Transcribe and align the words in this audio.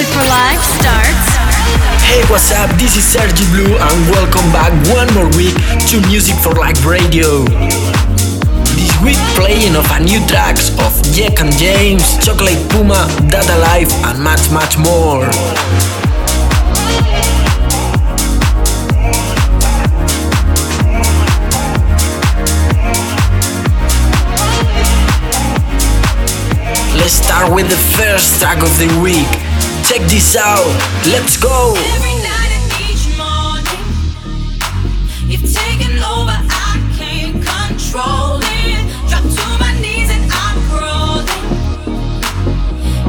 Live 0.00 0.64
starts 0.80 1.28
Hey, 2.08 2.24
what's 2.32 2.50
up? 2.52 2.70
This 2.80 2.96
is 2.96 3.04
Sergi 3.04 3.44
Blue, 3.52 3.76
and 3.76 4.10
welcome 4.10 4.50
back 4.50 4.72
one 4.88 5.12
more 5.12 5.28
week 5.36 5.52
to 5.92 6.00
Music 6.08 6.34
for 6.36 6.54
Life 6.54 6.86
Radio. 6.86 7.44
This 8.80 8.96
week, 9.04 9.20
playing 9.36 9.76
of 9.76 9.84
a 9.90 10.00
new 10.00 10.26
tracks 10.26 10.70
of 10.80 10.96
Jack 11.12 11.40
and 11.40 11.52
James, 11.52 12.16
Chocolate 12.24 12.56
Puma, 12.70 13.12
Dada 13.28 13.58
Life, 13.58 13.92
and 14.06 14.24
much, 14.24 14.50
much 14.50 14.78
more. 14.78 15.28
Let's 26.96 27.12
start 27.12 27.52
with 27.52 27.68
the 27.68 27.76
first 27.98 28.40
track 28.40 28.62
of 28.62 28.72
the 28.78 28.88
week. 29.02 29.49
Check 29.84 30.02
this 30.08 30.36
out. 30.36 30.64
Let's 31.04 31.36
go. 31.36 31.74
Every 31.76 32.14
night 32.22 32.52
and 32.54 32.72
each 32.86 33.08
morning, 33.18 33.82
you've 35.26 35.52
taken 35.52 35.98
over. 35.98 36.30
I 36.30 36.78
can't 36.96 37.42
control 37.42 38.38
it. 38.40 38.86
Drop 39.10 39.24
to 39.24 39.46
my 39.58 39.72
knees 39.80 40.08
and 40.10 40.30
I'm 40.30 40.56
crawling. 40.70 41.26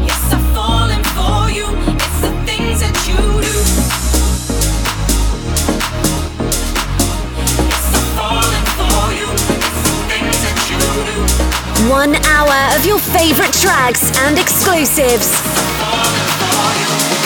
Yes, 0.08 0.34
I'm 0.34 0.42
falling 0.56 1.04
for 1.14 1.52
you. 1.54 1.68
It's 1.94 2.20
the 2.26 2.32
things 2.50 2.80
that 2.82 2.98
you 3.06 3.22
do. 3.46 3.56
Yes, 7.70 7.86
I'm 7.94 8.10
falling 8.18 8.66
for 8.82 9.14
you. 9.14 9.30
It's 9.54 9.82
the 9.86 9.94
things 10.10 10.38
that 10.42 10.58
you 10.66 10.82
do. 11.06 11.92
One 11.92 12.16
hour 12.34 12.58
of 12.76 12.86
your 12.88 12.98
favorite 12.98 13.54
tracks 13.54 14.10
and 14.26 14.40
exclusives. 14.40 15.61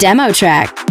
Demo 0.00 0.32
track. 0.32 0.89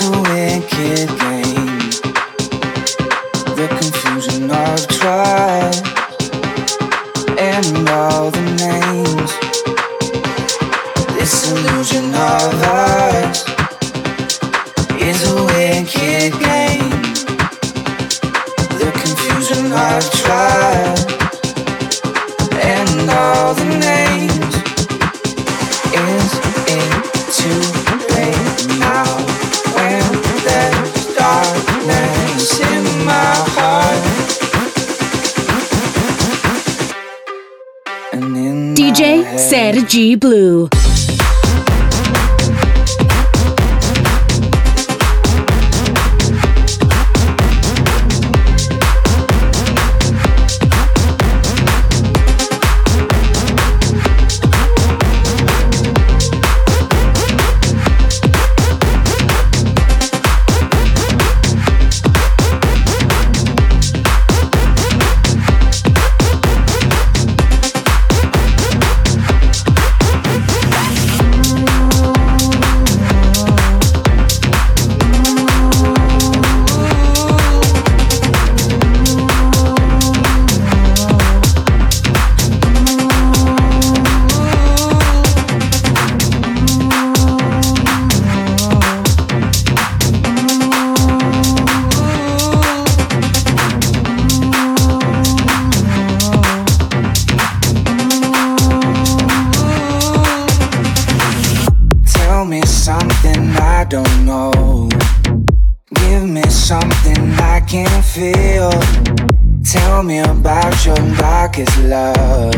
a 0.00 0.10
wicked 0.22 1.18
game. 1.18 1.37
G 39.98 40.14
Blue. 40.14 40.37
love. 112.16 112.54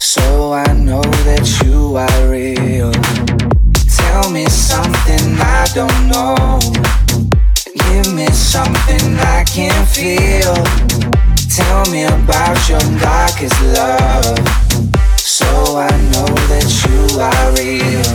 So 0.00 0.52
I 0.52 0.72
know 0.72 1.02
that 1.02 1.44
you 1.62 1.96
are 1.96 2.20
real. 2.30 2.92
Tell 3.96 4.30
me 4.30 4.46
something 4.46 5.24
I 5.38 5.66
don't 5.74 6.00
know. 6.12 6.58
Give 7.84 8.14
me 8.14 8.26
something 8.28 9.16
I 9.18 9.44
can 9.44 9.86
feel. 9.86 10.54
Tell 11.58 11.84
me 11.90 12.04
about 12.04 12.58
your 12.68 12.84
darkest 13.00 13.60
love. 13.78 14.38
So 15.18 15.48
I 15.76 15.90
know 16.12 16.30
that 16.50 16.68
you 16.84 17.00
are 17.20 17.48
real. 17.58 18.12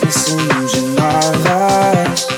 Disillusion 0.00 0.98
of 0.98 1.46
us. 1.46 2.29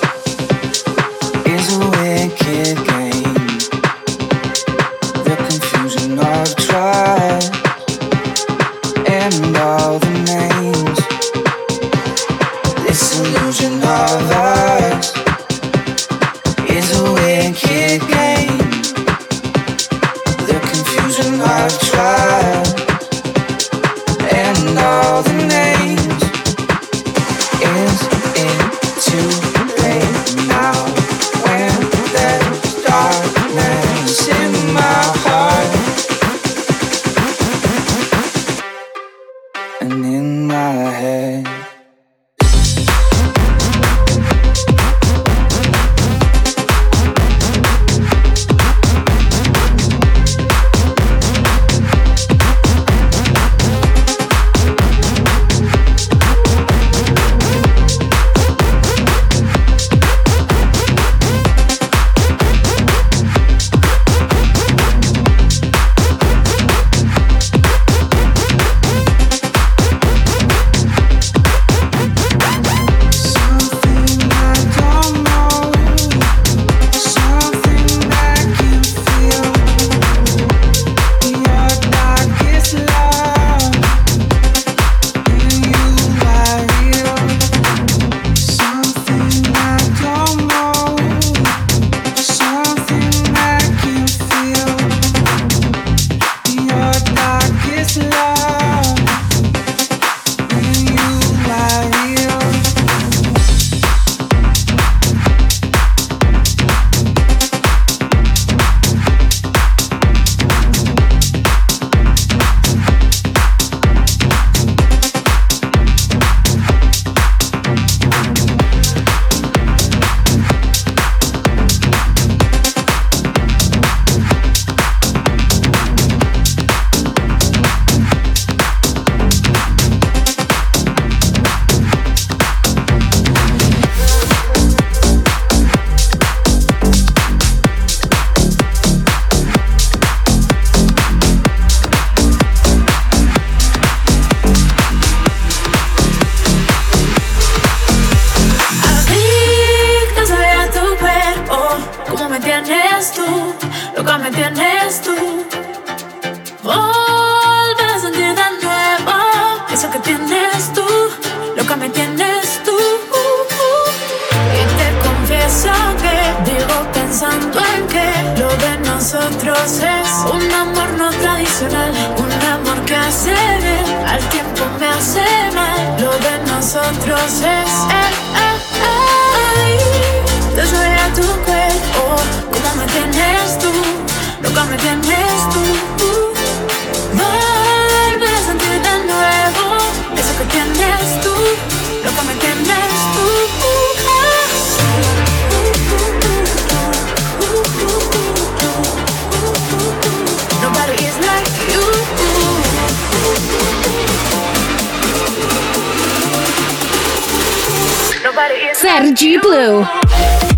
Energy 208.94 209.38
Blue. 209.38 210.51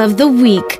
of 0.00 0.16
the 0.16 0.26
Week. 0.26 0.79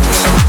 Yeah. 0.00 0.47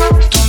Fuck 0.00 0.34
you. 0.34 0.39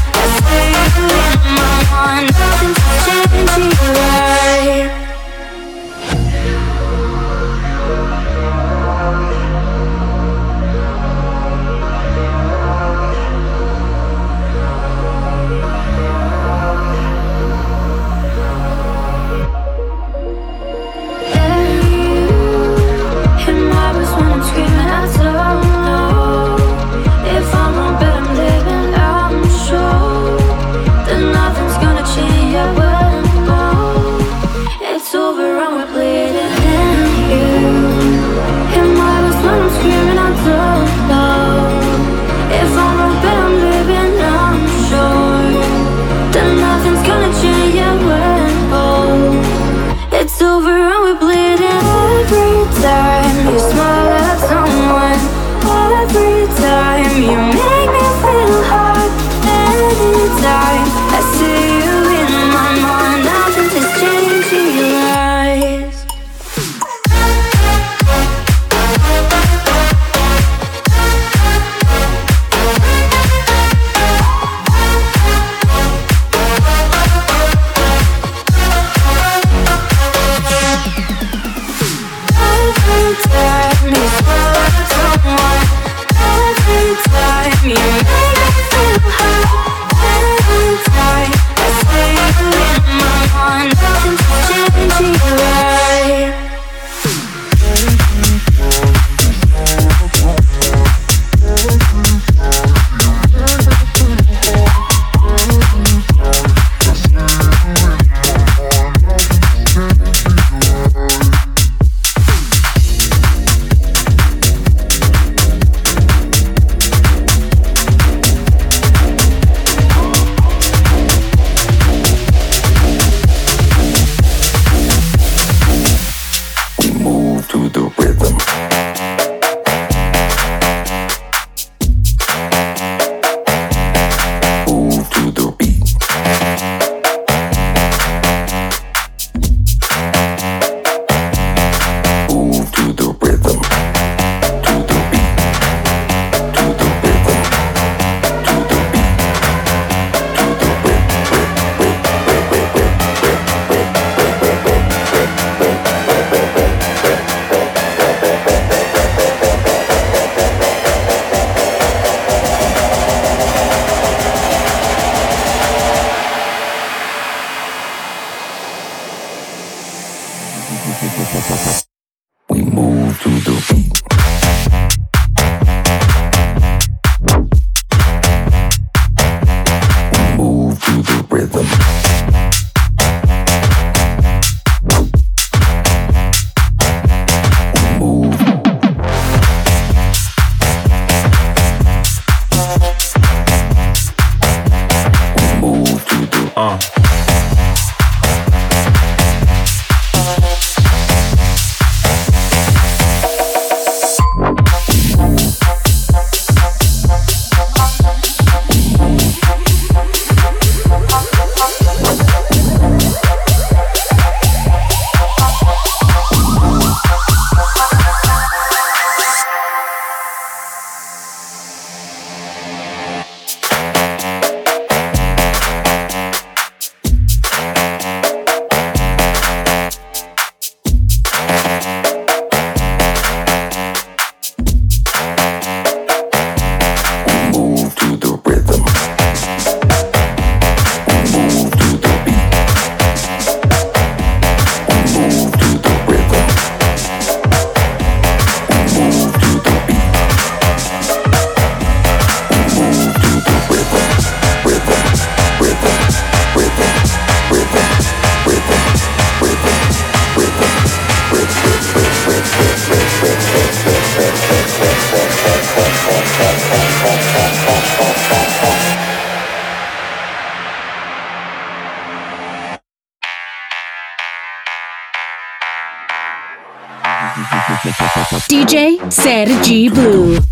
DJ 279.23 280.52